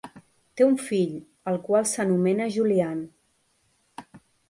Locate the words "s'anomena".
1.91-2.51